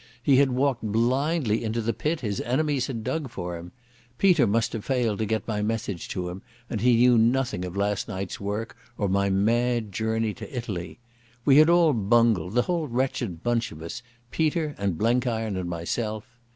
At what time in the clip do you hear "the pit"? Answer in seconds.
1.79-2.21